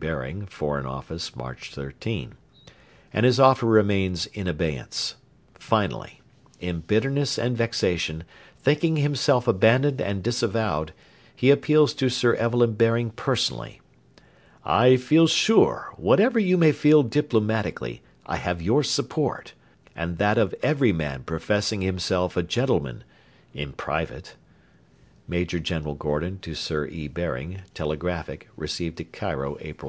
Baring, 0.00 0.46
Foreign 0.46 0.86
Office, 0.86 1.36
March 1.36 1.74
13.] 1.74 2.32
and 3.12 3.26
his 3.26 3.38
offer 3.38 3.66
remains 3.66 4.24
in 4.28 4.48
abeyance. 4.48 5.16
Finally, 5.56 6.22
in 6.58 6.80
bitterness 6.80 7.38
and 7.38 7.54
vexation, 7.54 8.24
thinking 8.58 8.96
himself 8.96 9.46
abandoned 9.46 10.00
and 10.00 10.22
disavowed, 10.22 10.94
he 11.36 11.50
appeals 11.50 11.92
to 11.92 12.08
Sir 12.08 12.32
Evelyn 12.36 12.72
Baring 12.76 13.10
personally: 13.10 13.82
'I 14.64 14.96
feel 14.96 15.26
sure, 15.26 15.90
whatever 15.98 16.38
you 16.38 16.56
may 16.56 16.72
feel 16.72 17.02
diplomatically, 17.02 18.00
I 18.24 18.36
have 18.38 18.62
your 18.62 18.82
support 18.82 19.52
and 19.94 20.16
that 20.16 20.38
of 20.38 20.54
every 20.62 20.92
man 20.94 21.24
professing 21.24 21.82
himself 21.82 22.38
a 22.38 22.42
gentleman 22.42 23.04
in 23.52 23.74
private'; 23.74 24.34
[Major 25.28 25.60
General 25.60 25.94
Gordon 25.94 26.38
to 26.40 26.54
Sir 26.54 26.86
E. 26.86 27.06
Baring 27.06 27.62
(telegraphic), 27.74 28.48
received 28.56 28.98
at 29.00 29.12
Cairo 29.12 29.56
April 29.60 29.88